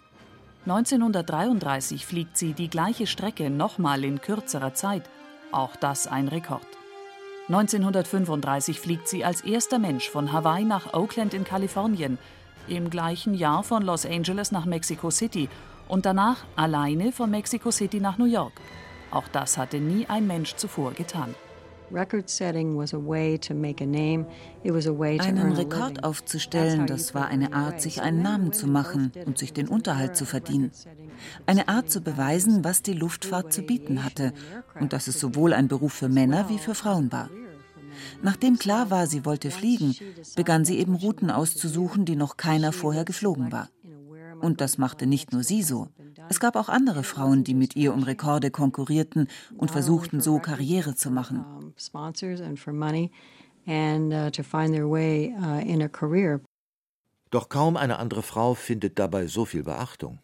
1933 0.67 2.07
fliegt 2.07 2.39
sie 2.39 2.55
die 2.55 2.71
gleiche 2.71 3.07
Strecke 3.07 3.51
nochmal 3.51 4.03
in 4.03 4.21
kürzerer 4.21 4.73
Zeit, 4.73 5.03
auch 5.53 5.77
das 5.77 6.07
ein 6.07 6.29
Rekord. 6.29 6.67
1935 7.49 8.81
fliegt 8.81 9.07
sie 9.07 9.27
als 9.27 9.43
erster 9.43 9.79
Mensch 9.79 10.09
von 10.09 10.33
Hawaii 10.33 10.65
nach 10.65 10.95
Oakland 10.95 11.35
in 11.35 11.45
Kalifornien, 11.45 12.17
im 12.67 12.89
gleichen 12.89 13.35
Jahr 13.35 13.63
von 13.63 13.83
Los 13.83 14.07
Angeles 14.07 14.51
nach 14.53 14.65
Mexico 14.65 15.11
City 15.11 15.51
und 15.87 16.07
danach 16.07 16.45
alleine 16.57 17.13
von 17.13 17.31
Mexico 17.31 17.71
City 17.71 18.01
nach 18.01 18.17
New 18.17 18.25
York. 18.25 18.55
Auch 19.11 19.29
das 19.29 19.59
hatte 19.59 19.79
nie 19.79 20.07
ein 20.07 20.27
Mensch 20.27 20.57
zuvor 20.57 20.93
getan. 20.93 21.35
Einen 25.27 25.53
Rekord 25.53 26.05
aufzustellen, 26.05 26.87
das 26.87 27.15
war 27.15 27.27
eine 27.27 27.53
Art, 27.53 27.81
sich 27.81 28.03
einen 28.03 28.23
Namen 28.23 28.53
zu 28.53 28.67
machen 28.67 29.13
und 29.27 29.39
sich 29.39 29.53
den 29.53 29.69
Unterhalt 29.69 30.17
zu 30.17 30.25
verdienen. 30.25 30.71
Eine 31.47 31.69
Art 31.69 31.91
zu 31.91 32.01
beweisen, 32.01 32.65
was 32.65 32.83
die 32.83 32.95
Luftfahrt 32.95 33.53
zu 33.53 33.63
bieten 33.63 34.05
hatte. 34.05 34.33
Und 34.81 34.93
dass 34.93 35.07
es 35.07 35.21
sowohl 35.21 35.53
ein 35.53 35.69
Beruf 35.69 35.93
für 35.93 36.09
Männer 36.09 36.49
wie 36.49 36.59
für 36.59 36.75
Frauen 36.75 37.13
war. 37.13 37.31
Nachdem 38.23 38.59
klar 38.59 38.91
war, 38.91 39.07
sie 39.07 39.25
wollte 39.25 39.51
fliegen, 39.51 39.95
begann 40.37 40.65
sie 40.65 40.79
eben 40.79 40.95
Routen 40.95 41.31
auszusuchen, 41.31 42.05
die 42.05 42.17
noch 42.17 42.37
keiner 42.37 42.73
vorher 42.73 43.05
geflogen 43.05 43.53
war. 43.53 43.69
Und 44.41 44.61
das 44.61 44.79
machte 44.79 45.07
nicht 45.07 45.33
nur 45.33 45.43
sie 45.43 45.63
so. 45.63 45.89
Es 46.29 46.41
gab 46.41 46.57
auch 46.57 46.69
andere 46.69 47.05
Frauen, 47.05 47.45
die 47.45 47.55
mit 47.55 47.77
ihr 47.77 47.93
um 47.93 48.03
Rekorde 48.03 48.51
konkurrierten 48.51 49.29
und 49.57 49.71
versuchten 49.71 50.21
so 50.21 50.39
Karriere 50.39 50.95
zu 50.95 51.11
machen. 51.11 51.45
Doch 57.31 57.49
kaum 57.49 57.77
eine 57.77 57.99
andere 57.99 58.23
Frau 58.23 58.55
findet 58.55 58.99
dabei 58.99 59.27
so 59.27 59.45
viel 59.45 59.65
Beachtung. 59.65 60.21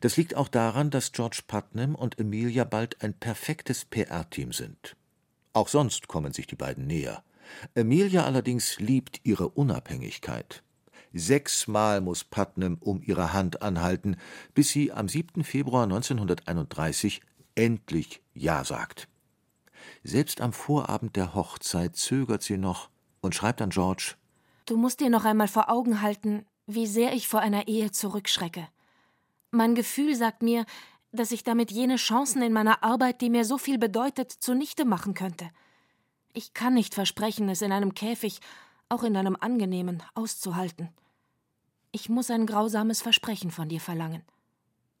Das 0.00 0.16
liegt 0.16 0.34
auch 0.34 0.48
daran, 0.48 0.90
dass 0.90 1.12
George 1.12 1.42
Putnam 1.46 1.94
und 1.94 2.18
Emilia 2.18 2.64
bald 2.64 3.02
ein 3.02 3.14
perfektes 3.14 3.84
PR-Team 3.84 4.52
sind. 4.52 4.96
Auch 5.52 5.68
sonst 5.68 6.08
kommen 6.08 6.32
sich 6.32 6.46
die 6.46 6.56
beiden 6.56 6.86
näher. 6.86 7.22
Emilia 7.74 8.24
allerdings 8.24 8.80
liebt 8.80 9.20
ihre 9.24 9.48
Unabhängigkeit. 9.48 10.63
Sechsmal 11.16 12.00
muss 12.00 12.24
Putnam 12.24 12.76
um 12.80 13.00
ihre 13.00 13.32
Hand 13.32 13.62
anhalten, 13.62 14.16
bis 14.52 14.70
sie 14.70 14.92
am 14.92 15.08
7. 15.08 15.44
Februar 15.44 15.84
1931 15.84 17.22
endlich 17.54 18.20
Ja 18.34 18.64
sagt. 18.64 19.06
Selbst 20.02 20.40
am 20.40 20.52
Vorabend 20.52 21.14
der 21.14 21.34
Hochzeit 21.34 21.94
zögert 21.94 22.42
sie 22.42 22.56
noch 22.56 22.90
und 23.20 23.34
schreibt 23.34 23.62
an 23.62 23.70
George 23.70 24.16
Du 24.66 24.76
musst 24.76 25.00
dir 25.00 25.10
noch 25.10 25.24
einmal 25.24 25.46
vor 25.46 25.70
Augen 25.70 26.02
halten, 26.02 26.44
wie 26.66 26.88
sehr 26.88 27.12
ich 27.12 27.28
vor 27.28 27.40
einer 27.40 27.68
Ehe 27.68 27.92
zurückschrecke. 27.92 28.66
Mein 29.52 29.76
Gefühl 29.76 30.16
sagt 30.16 30.42
mir, 30.42 30.64
dass 31.12 31.30
ich 31.30 31.44
damit 31.44 31.70
jene 31.70 31.96
Chancen 31.96 32.42
in 32.42 32.52
meiner 32.52 32.82
Arbeit, 32.82 33.20
die 33.20 33.30
mir 33.30 33.44
so 33.44 33.56
viel 33.56 33.78
bedeutet, 33.78 34.32
zunichte 34.32 34.84
machen 34.84 35.14
könnte. 35.14 35.48
Ich 36.32 36.54
kann 36.54 36.74
nicht 36.74 36.92
versprechen, 36.92 37.48
es 37.48 37.62
in 37.62 37.70
einem 37.70 37.94
Käfig, 37.94 38.40
auch 38.88 39.04
in 39.04 39.16
einem 39.16 39.36
angenehmen, 39.38 40.02
auszuhalten. 40.14 40.88
Ich 41.96 42.08
muss 42.08 42.28
ein 42.28 42.44
grausames 42.44 43.02
Versprechen 43.02 43.52
von 43.52 43.68
dir 43.68 43.78
verlangen. 43.78 44.22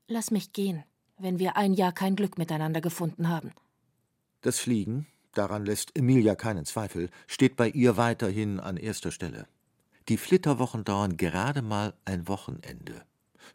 Lass 0.06 0.30
mich 0.30 0.52
gehen, 0.52 0.84
wenn 1.18 1.40
wir 1.40 1.56
ein 1.56 1.72
Jahr 1.72 1.90
kein 1.90 2.14
Glück 2.14 2.38
miteinander 2.38 2.80
gefunden 2.80 3.28
haben. 3.28 3.50
Das 4.42 4.60
Fliegen, 4.60 5.08
daran 5.32 5.66
lässt 5.66 5.98
Emilia 5.98 6.36
keinen 6.36 6.64
Zweifel, 6.64 7.10
steht 7.26 7.56
bei 7.56 7.68
ihr 7.68 7.96
weiterhin 7.96 8.60
an 8.60 8.76
erster 8.76 9.10
Stelle. 9.10 9.48
Die 10.08 10.16
Flitterwochen 10.16 10.84
dauern 10.84 11.16
gerade 11.16 11.62
mal 11.62 11.94
ein 12.04 12.28
Wochenende. 12.28 13.02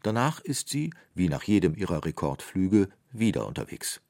Danach 0.03 0.41
ist 0.41 0.67
sie, 0.67 0.91
wie 1.15 1.29
nach 1.29 1.43
jedem 1.43 1.77
ihrer 1.77 2.03
Rekordflüge, 2.03 2.89
wieder 3.13 3.47
unterwegs. 3.47 4.01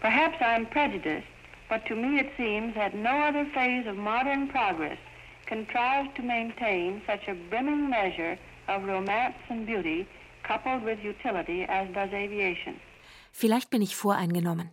Perhaps 0.00 0.38
I'm 0.40 0.68
prejudiced, 0.70 1.28
but 1.68 1.86
to 1.86 1.94
me 1.94 2.18
it 2.20 2.30
seems 2.36 2.74
that 2.74 2.92
no 2.96 3.14
other 3.28 3.46
phase 3.54 3.88
of 3.88 3.96
modern 3.96 4.48
progress 4.48 4.98
contrives 5.46 6.08
to 6.16 6.22
maintain 6.24 7.00
such 7.06 7.28
a 7.28 7.36
brimming 7.48 7.88
measure 7.88 8.36
of 8.68 8.84
romance 8.84 9.36
and 9.48 9.66
beauty 9.66 10.06
coupled 10.46 10.84
with 10.84 10.98
utility 11.04 11.64
as 11.68 11.88
does 11.94 12.12
aviation. 12.12 12.74
Vielleicht 13.32 13.70
bin 13.70 13.82
ich 13.82 13.96
voreingenommen. 13.96 14.70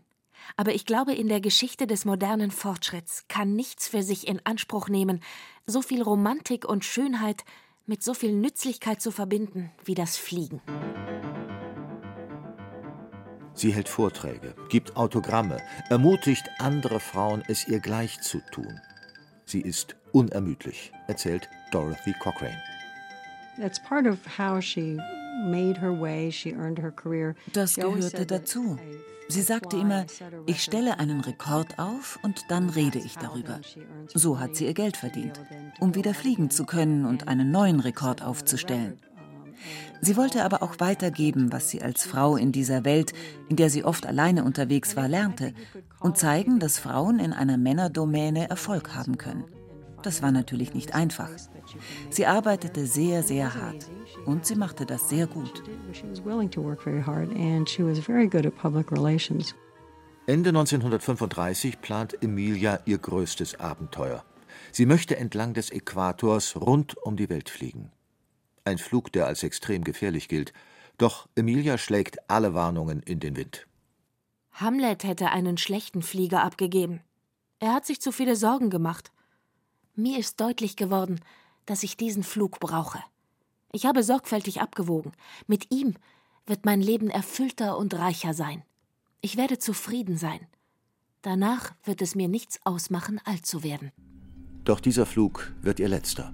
Aber 0.58 0.74
ich 0.74 0.86
glaube, 0.86 1.14
in 1.14 1.28
der 1.28 1.42
Geschichte 1.42 1.88
des 1.88 2.06
modernen 2.06 2.52
Fortschritts 2.52 3.28
kann 3.28 3.56
nichts 3.56 3.88
für 3.88 4.04
sich 4.04 4.28
in 4.28 4.42
Anspruch 4.46 4.90
nehmen, 4.90 5.22
so 5.66 5.82
viel 5.82 6.02
Romantik 6.02 6.66
und 6.66 6.84
Schönheit 6.84 7.44
mit 7.86 8.04
so 8.04 8.14
viel 8.14 8.34
Nützlichkeit 8.34 9.02
zu 9.02 9.12
verbinden 9.12 9.72
wie 9.84 9.96
das 9.96 10.18
Fliegen. 10.18 10.62
Sie 13.54 13.74
hält 13.74 13.90
Vorträge, 13.90 14.56
gibt 14.70 14.96
Autogramme, 14.96 15.58
ermutigt 15.90 16.50
andere 16.60 17.00
Frauen, 17.00 17.44
es 17.48 17.68
ihr 17.68 17.80
gleich 17.80 18.22
zu 18.22 18.40
tun. 18.52 18.80
Sie 19.46 19.62
ist 19.62 19.96
unermüdlich, 20.14 20.94
erzählt 21.08 21.50
Dorothy 21.72 22.14
Cochrane. 22.14 22.69
Das 27.54 27.76
gehörte 27.76 28.26
dazu. 28.26 28.78
Sie 29.28 29.42
sagte 29.44 29.78
immer, 29.78 30.06
ich 30.48 30.64
stelle 30.64 30.98
einen 30.98 31.22
Rekord 31.22 31.78
auf 31.78 32.18
und 32.24 32.46
dann 32.50 32.70
rede 32.70 32.98
ich 32.98 33.16
darüber. 33.16 33.60
So 34.14 34.40
hat 34.40 34.56
sie 34.56 34.66
ihr 34.66 34.74
Geld 34.74 34.98
verdient, 34.98 35.40
um 35.80 35.94
wieder 35.94 36.16
fliegen 36.16 36.50
zu 36.50 36.66
können 36.66 37.06
und 37.06 37.28
einen 37.28 37.52
neuen 37.52 37.80
Rekord 37.80 38.24
aufzustellen. 38.24 38.98
Sie 40.02 40.18
wollte 40.18 40.44
aber 40.44 40.64
auch 40.64 40.80
weitergeben, 40.80 41.52
was 41.52 41.70
sie 41.70 41.82
als 41.82 42.06
Frau 42.06 42.38
in 42.38 42.52
dieser 42.52 42.86
Welt, 42.86 43.14
in 43.50 43.56
der 43.56 43.70
sie 43.70 43.84
oft 43.84 44.08
alleine 44.08 44.46
unterwegs 44.46 44.96
war, 44.96 45.08
lernte 45.08 45.54
und 46.00 46.18
zeigen, 46.18 46.60
dass 46.60 46.80
Frauen 46.80 47.20
in 47.20 47.34
einer 47.34 47.58
Männerdomäne 47.58 48.50
Erfolg 48.50 48.96
haben 48.96 49.18
können. 49.18 49.44
Das 50.04 50.22
war 50.22 50.32
natürlich 50.32 50.74
nicht 50.74 50.96
einfach. 50.96 51.30
Sie 52.10 52.26
arbeitete 52.26 52.86
sehr, 52.86 53.24
sehr 53.24 53.54
hart 53.54 53.90
und 54.26 54.46
sie 54.46 54.56
machte 54.56 54.86
das 54.86 55.10
sehr 55.10 55.28
gut. 55.28 55.64
Ende 60.26 60.50
1935 60.50 61.82
plant 61.82 62.24
Emilia 62.24 62.80
ihr 62.86 62.98
größtes 62.98 63.60
Abenteuer. 63.60 64.24
Sie 64.72 64.86
möchte 64.86 65.18
entlang 65.18 65.54
des 65.54 65.72
Äquators 65.72 66.56
rund 66.56 66.96
um 66.98 67.18
die 67.18 67.30
Welt 67.30 67.50
fliegen. 67.50 67.92
Ein 68.64 68.78
Flug, 68.78 69.12
der 69.12 69.26
als 69.26 69.44
extrem 69.44 69.84
gefährlich 69.84 70.28
gilt. 70.28 70.54
Doch 70.98 71.28
Emilia 71.36 71.78
schlägt 71.78 72.30
alle 72.30 72.54
Warnungen 72.54 73.02
in 73.02 73.20
den 73.20 73.36
Wind. 73.36 73.66
Hamlet 74.52 75.04
hätte 75.04 75.32
einen 75.32 75.58
schlechten 75.58 76.02
Flieger 76.02 76.44
abgegeben. 76.44 77.02
Er 77.60 77.74
hat 77.74 77.86
sich 77.86 78.02
zu 78.02 78.12
viele 78.12 78.36
Sorgen 78.36 78.70
gemacht. 78.70 79.12
Mir 80.00 80.18
ist 80.18 80.40
deutlich 80.40 80.78
geworden, 80.78 81.20
dass 81.66 81.84
ich 81.84 81.98
diesen 81.98 82.24
Flug 82.24 82.62
brauche. 82.62 83.00
Ich 83.74 83.86
habe 83.86 84.02
sorgfältig 84.02 84.62
abgewogen. 84.62 85.12
Mit 85.46 85.74
ihm 85.74 85.96
wird 86.46 86.64
mein 86.64 86.80
Leben 86.80 87.10
erfüllter 87.10 87.78
und 87.78 87.94
reicher 87.94 88.34
sein. 88.34 88.64
Ich 89.20 89.36
werde 89.36 89.60
zufrieden 89.60 90.16
sein. 90.16 90.40
Danach 91.22 91.74
wird 91.84 92.02
es 92.02 92.16
mir 92.16 92.30
nichts 92.30 92.62
ausmachen, 92.64 93.20
alt 93.26 93.46
zu 93.46 93.62
werden. 93.62 93.92
Doch 94.64 94.80
dieser 94.80 95.06
Flug 95.06 95.52
wird 95.62 95.82
ihr 95.82 95.90
letzter. 95.90 96.34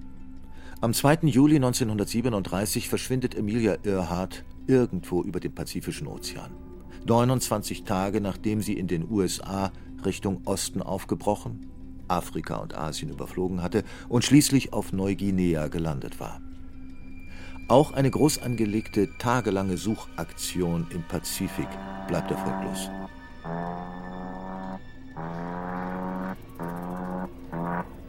Am 0.80 0.94
2. 0.94 1.22
Juli 1.22 1.56
1937 1.56 2.88
verschwindet 2.88 3.34
Emilia 3.34 3.78
Earhart 3.82 4.44
irgendwo 4.68 5.24
über 5.24 5.40
dem 5.40 5.56
Pazifischen 5.56 6.06
Ozean. 6.06 6.52
29 7.04 7.82
Tage 7.82 8.20
nachdem 8.20 8.62
sie 8.62 8.74
in 8.74 8.86
den 8.86 9.10
USA 9.10 9.72
Richtung 10.04 10.42
Osten 10.46 10.82
aufgebrochen 10.82 11.72
Afrika 12.08 12.56
und 12.56 12.76
Asien 12.76 13.10
überflogen 13.10 13.62
hatte 13.62 13.84
und 14.08 14.24
schließlich 14.24 14.72
auf 14.72 14.92
Neuguinea 14.92 15.68
gelandet 15.68 16.20
war. 16.20 16.40
Auch 17.68 17.92
eine 17.92 18.10
groß 18.10 18.38
angelegte 18.42 19.08
tagelange 19.18 19.76
Suchaktion 19.76 20.86
im 20.90 21.02
Pazifik 21.02 21.68
bleibt 22.06 22.30
erfolglos. 22.30 22.90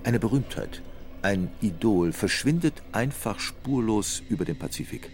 Eine 0.03 0.19
Berühmtheit, 0.19 0.83
ein 1.21 1.49
Idol 1.61 2.13
verschwindet 2.13 2.81
einfach 2.91 3.39
spurlos 3.39 4.21
über 4.29 4.45
den 4.45 4.57
Pazifik. 4.57 5.09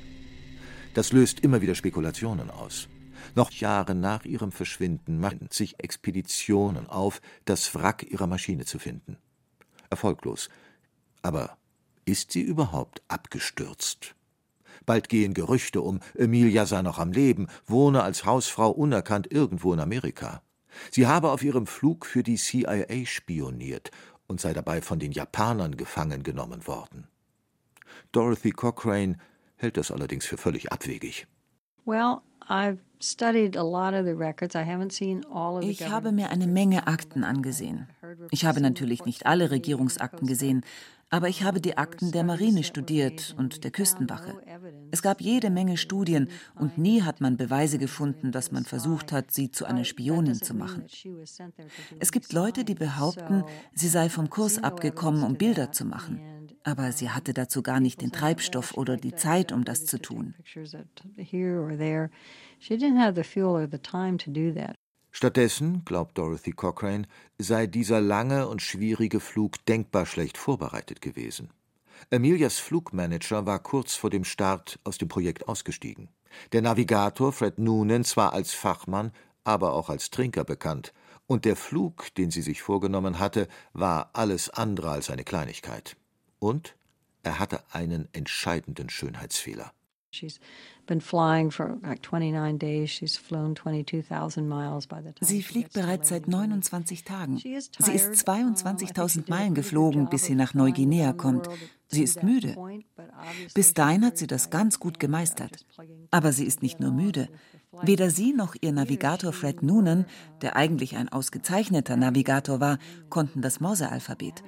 Das 0.94 1.12
löst 1.12 1.40
immer 1.40 1.62
wieder 1.62 1.74
Spekulationen 1.74 2.52
aus. 2.52 2.90
Noch 3.36 3.52
Jahre 3.52 3.96
nach 3.96 4.26
ihrem 4.26 4.52
Verschwinden 4.52 5.20
machten 5.20 5.48
sich 5.52 5.80
Expeditionen 5.80 6.88
auf, 6.88 7.22
das 7.46 7.74
Wrack 7.76 8.04
ihrer 8.04 8.28
Maschine 8.28 8.66
zu 8.66 8.80
finden. 8.80 9.18
Erfolglos. 9.90 10.50
Aber 11.22 11.58
ist 12.06 12.32
sie 12.32 12.42
überhaupt 12.42 13.02
abgestürzt? 13.08 14.16
Bald 14.86 15.08
gehen 15.08 15.34
Gerüchte 15.34 15.82
um, 15.82 16.00
Emilia 16.16 16.66
sei 16.66 16.82
noch 16.82 17.00
am 17.00 17.12
Leben, 17.12 17.48
wohne 17.66 18.04
als 18.04 18.26
Hausfrau 18.26 18.70
unerkannt 18.72 19.32
irgendwo 19.32 19.74
in 19.74 19.80
Amerika. 19.80 20.42
Sie 20.92 21.08
habe 21.08 21.32
auf 21.32 21.44
ihrem 21.44 21.68
Flug 21.68 22.06
für 22.06 22.24
die 22.24 22.36
CIA 22.36 23.06
spioniert 23.06 23.92
und 24.28 24.42
sei 24.42 24.54
dabei 24.54 24.82
von 24.82 25.00
den 25.00 25.12
Japanern 25.12 25.78
gefangen 25.78 26.24
genommen 26.24 26.68
worden. 26.68 27.08
Dorothy 28.12 28.52
Cochrane 28.52 29.18
hält 29.56 29.78
das 29.78 29.92
allerdings 29.92 30.26
für 30.26 30.38
völlig 30.38 30.72
abwegig. 30.72 31.28
Well, 31.86 32.22
ich 35.62 35.90
habe 35.90 36.12
mir 36.12 36.30
eine 36.30 36.48
Menge 36.48 36.88
Akten 36.88 37.24
angesehen. 37.24 37.88
Ich 38.32 38.46
habe 38.46 38.62
natürlich 38.62 39.06
nicht 39.06 39.26
alle 39.26 39.52
Regierungsakten 39.52 40.28
gesehen, 40.28 40.64
aber 41.10 41.28
ich 41.28 41.44
habe 41.44 41.62
die 41.62 41.78
Akten 41.78 42.12
der 42.12 42.24
Marine 42.24 42.64
studiert 42.64 43.36
und 43.38 43.64
der 43.64 43.72
Küstenwache. 43.72 44.34
Es 44.90 45.02
gab 45.04 45.22
jede 45.22 45.50
Menge 45.50 45.78
Studien 45.78 46.30
und 46.56 46.78
nie 46.78 47.04
hat 47.04 47.22
man 47.22 47.38
Beweise 47.38 47.78
gefunden, 47.78 48.32
dass 48.32 48.52
man 48.52 48.66
versucht 48.66 49.12
hat, 49.12 49.32
sie 49.32 49.52
zu 49.52 49.66
einer 49.66 49.84
Spionin 49.84 50.36
zu 50.36 50.56
machen. 50.56 50.86
Es 52.00 52.12
gibt 52.12 52.34
Leute, 52.34 52.64
die 52.64 52.76
behaupten, 52.76 53.44
sie 53.76 53.90
sei 53.90 54.10
vom 54.10 54.30
Kurs 54.30 54.64
abgekommen, 54.64 55.24
um 55.24 55.36
Bilder 55.36 55.72
zu 55.72 55.86
machen 55.86 56.33
aber 56.64 56.92
sie 56.92 57.10
hatte 57.10 57.34
dazu 57.34 57.62
gar 57.62 57.80
nicht 57.80 58.02
den 58.02 58.12
Treibstoff 58.12 58.76
oder 58.76 58.98
die 58.98 59.16
Zeit, 59.16 59.52
um 59.52 59.66
das 59.66 59.86
zu 59.86 60.02
tun. 60.02 60.34
Stattdessen, 65.12 65.84
glaubt 65.86 66.18
Dorothy 66.18 66.54
Cochrane, 66.54 67.08
sei 67.38 67.68
dieser 67.68 68.02
lange 68.02 68.48
und 68.48 68.62
schwierige 68.62 69.20
Flug 69.20 69.64
denkbar 69.66 70.06
schlecht 70.06 70.38
vorbereitet 70.38 71.02
gewesen. 71.02 71.50
Emilias 72.10 72.58
Flugmanager 72.58 73.46
war 73.46 73.60
kurz 73.60 73.96
vor 73.96 74.10
dem 74.10 74.24
Start 74.24 74.80
aus 74.84 74.98
dem 74.98 75.08
Projekt 75.08 75.48
ausgestiegen. 75.48 76.10
Der 76.52 76.64
Navigator 76.64 77.32
Fred 77.32 77.60
Noonan 77.60 78.04
zwar 78.04 78.34
als 78.34 78.54
Fachmann, 78.54 79.12
aber 79.44 79.74
auch 79.74 79.90
als 79.90 80.10
Trinker 80.10 80.44
bekannt, 80.44 80.94
und 81.28 81.46
der 81.46 81.56
Flug, 81.56 82.14
den 82.16 82.32
sie 82.32 82.42
sich 82.42 82.62
vorgenommen 82.62 83.20
hatte, 83.20 83.48
war 83.74 84.10
alles 84.14 84.50
andere 84.50 84.92
als 84.92 85.10
eine 85.10 85.24
Kleinigkeit. 85.24 85.96
Und 86.44 86.76
er 87.24 87.40
hatte 87.40 87.62
einen 87.72 88.10
entscheidenden 88.12 88.90
Schönheitsfehler. 88.90 89.72
Sie 90.12 90.30
fliegt 95.42 95.74
bereits 95.74 96.10
seit 96.10 96.28
29 96.28 97.04
Tagen. 97.06 97.38
Sie 97.38 97.54
ist 97.54 97.80
22.000 97.80 99.30
Meilen 99.30 99.54
geflogen, 99.54 100.10
bis 100.10 100.26
sie 100.26 100.36
nach 100.36 100.54
Neuguinea 100.54 101.14
kommt. 101.14 101.48
Sie 101.88 102.04
ist 102.04 102.24
müde. 102.24 102.58
Bis 103.54 103.74
dahin 103.74 104.06
hat 104.06 104.18
sie 104.18 104.28
das 104.28 104.50
ganz 104.50 104.82
gut 104.82 105.00
gemeistert. 105.00 105.66
Aber 106.12 106.34
sie 106.34 106.44
ist 106.46 106.62
nicht 106.62 106.82
nur 106.82 106.92
müde. 106.92 107.30
Weder 107.82 108.10
sie 108.10 108.34
noch 108.34 108.56
ihr 108.60 108.74
Navigator 108.74 109.32
Fred 109.32 109.64
Noonan, 109.64 110.06
der 110.42 110.58
eigentlich 110.58 110.98
ein 110.98 111.08
ausgezeichneter 111.08 111.96
Navigator 111.96 112.60
war, 112.60 112.80
konnten 113.10 113.42
das 113.42 113.62
Morsealphabet. 113.62 114.44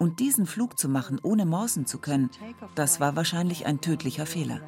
Und 0.00 0.18
diesen 0.18 0.46
Flug 0.46 0.78
zu 0.78 0.88
machen, 0.88 1.20
ohne 1.22 1.44
morsen 1.44 1.84
zu 1.84 1.98
können, 1.98 2.30
das 2.74 3.00
war 3.00 3.16
wahrscheinlich 3.16 3.66
ein 3.66 3.82
tödlicher 3.82 4.24
Fehler. 4.24 4.62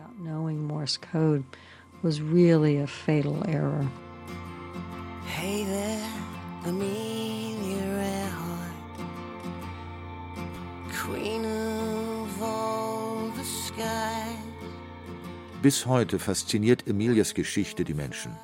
Hey 5.24 5.64
there, 5.64 6.68
Amelia 6.68 7.96
Earhart, 7.96 8.74
Queen 10.92 11.46
of 11.46 12.42
all 12.42 13.32
the 13.34 13.42
skies. 13.42 14.36
Bis 15.62 15.86
heute 15.86 16.18
fasziniert 16.18 16.86
Emilias 16.86 17.32
Geschichte 17.32 17.84
die 17.84 17.94
Menschen. 17.94 18.36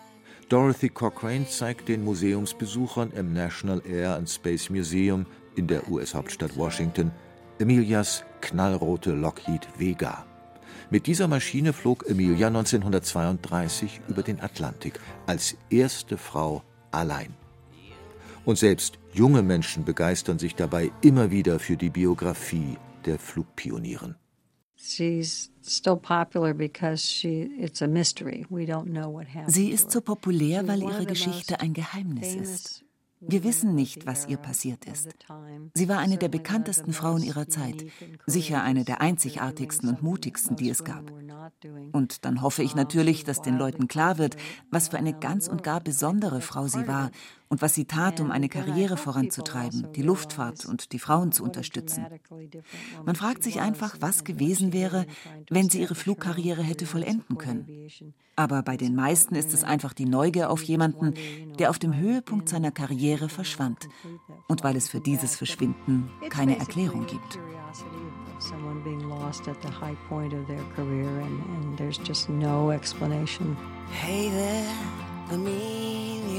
Dorothy 0.49 0.89
Cochrane 0.89 1.47
zeigt 1.47 1.89
den 1.89 2.03
Museumsbesuchern 2.03 3.11
im 3.11 3.35
National 3.35 3.83
Air 3.85 4.17
and 4.17 4.31
Space 4.31 4.71
Museum 4.71 5.27
in 5.59 5.67
der 5.67 5.91
US-Hauptstadt 5.91 6.57
Washington 6.57 7.11
Emilias 7.59 8.25
knallrote 8.41 9.13
Lockheed 9.13 9.67
Vega. 9.77 10.25
Mit 10.91 11.07
dieser 11.07 11.29
Maschine 11.29 11.73
flog 11.73 12.09
Emilia 12.09 12.47
1932 12.47 14.01
über 14.09 14.23
den 14.23 14.41
Atlantik 14.41 15.01
als 15.27 15.57
erste 15.69 16.17
Frau 16.17 16.63
allein. 16.93 17.35
Und 18.45 18.57
selbst 18.57 18.99
junge 19.13 19.43
Menschen 19.43 19.85
begeistern 19.85 20.39
sich 20.39 20.55
dabei 20.55 20.91
immer 21.03 21.31
wieder 21.31 21.59
für 21.59 21.77
die 21.77 21.91
Biografie 21.91 22.79
der 23.05 23.19
Flugpionieren. 23.19 24.15
Sie 24.77 25.19
ist 29.71 29.91
so 29.91 30.01
populär, 30.01 30.69
weil 30.69 30.83
ihre 30.83 31.05
Geschichte 31.05 31.61
ein 31.61 31.75
Geheimnis 31.75 32.35
ist. 32.35 32.88
Wir 33.21 33.45
wissen 33.45 33.75
nicht, 33.75 34.07
was 34.07 34.27
ihr 34.29 34.37
passiert 34.37 34.85
ist. 34.85 35.09
Sie 35.75 35.89
war 35.89 35.99
eine 35.99 36.19
der 36.19 36.29
bekanntesten 36.29 36.93
Frauen 36.93 37.23
ihrer 37.23 37.49
Zeit, 37.49 37.85
sicher 38.27 38.63
eine 38.63 38.85
der 38.85 39.01
einzigartigsten 39.01 39.89
und 39.89 40.03
mutigsten, 40.03 40.57
die 40.57 40.71
es 40.71 40.85
gab. 40.85 41.11
Und 41.93 42.25
dann 42.25 42.43
hoffe 42.43 42.63
ich 42.63 42.75
natürlich, 42.75 43.25
dass 43.25 43.43
den 43.43 43.57
Leuten 43.57 43.89
klar 43.89 44.19
wird, 44.19 44.37
was 44.71 44.89
für 44.89 44.99
eine 44.99 45.19
ganz 45.19 45.49
und 45.49 45.63
gar 45.63 45.81
besondere 45.81 46.41
Frau 46.41 46.67
sie 46.67 46.87
war 46.87 47.11
und 47.49 47.63
was 47.63 47.75
sie 47.75 47.87
tat, 47.87 48.21
um 48.21 48.31
eine 48.31 48.49
Karriere 48.49 48.97
voranzutreiben, 48.97 49.93
die 49.93 50.03
Luftfahrt 50.03 50.67
und 50.67 50.93
die 50.93 50.99
Frauen 50.99 51.33
zu 51.33 51.43
unterstützen. 51.45 52.07
Man 53.05 53.17
fragt 53.17 53.43
sich 53.43 53.61
einfach, 53.61 53.97
was 54.01 54.25
gewesen 54.25 54.73
wäre, 54.73 55.07
wenn 55.51 55.69
sie 55.69 55.81
ihre 55.81 55.95
Flugkarriere 55.95 56.63
hätte 56.63 56.87
vollenden 56.87 57.39
können. 57.39 57.67
Aber 58.37 58.63
bei 58.63 58.77
den 58.77 58.95
meisten 58.95 59.35
ist 59.35 59.53
es 59.53 59.65
einfach 59.65 59.93
die 59.93 60.05
Neugier 60.05 60.51
auf 60.51 60.63
jemanden, 60.63 61.15
der 61.59 61.71
auf 61.71 61.79
dem 61.79 61.97
Höhepunkt 61.97 62.49
seiner 62.49 62.71
Karriere 62.71 63.29
verschwand. 63.29 63.89
Und 64.47 64.63
weil 64.63 64.77
es 64.77 64.89
für 64.89 65.01
dieses 65.01 65.35
Verschwinden 65.37 66.11
keine 66.29 66.59
Erklärung 66.59 67.07
gibt. 67.07 67.39
someone 68.41 68.81
being 68.85 69.09
lost 69.09 69.49
at 69.49 69.61
the 69.63 69.69
high 69.69 69.97
point 70.09 70.33
of 70.33 70.47
their 70.47 70.63
career, 70.77 71.09
and, 71.09 71.43
and 71.57 71.77
there's 71.77 71.99
just 71.99 72.29
no 72.29 72.71
explanation. 72.71 73.57
Hey 73.91 74.31
there, 74.31 74.77
Amelia 75.33 76.38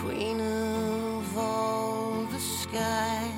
queen 0.00 0.40
of 0.40 1.36
all 1.36 2.26
the 2.32 2.38
skies. 2.38 3.32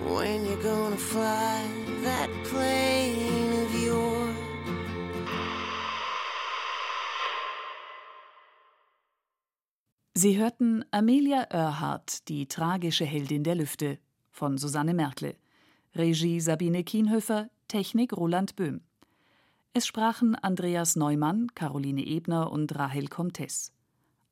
When 0.00 0.46
you're 0.46 0.62
gonna 0.62 0.96
fly 0.96 1.62
that 2.02 2.30
plane 2.44 3.52
of 3.64 3.70
yours. 3.86 4.36
Sie 10.14 10.36
hörten 10.36 10.84
Amelia 10.90 11.42
Earhart, 11.50 12.28
die 12.28 12.46
tragische 12.48 13.04
Heldin 13.04 13.44
der 13.44 13.54
Lüfte 13.54 13.98
von 14.30 14.58
Susanne 14.58 14.94
Merkle. 14.94 15.36
Regie 15.94 16.40
Sabine 16.40 16.82
Kienhöfer, 16.82 17.50
Technik 17.68 18.16
Roland 18.16 18.56
Böhm. 18.56 18.80
Es 19.74 19.86
sprachen 19.86 20.34
Andreas 20.34 20.96
Neumann, 20.96 21.48
Caroline 21.54 22.04
Ebner 22.04 22.50
und 22.50 22.76
Rahel 22.76 23.06
Comtes. 23.06 23.72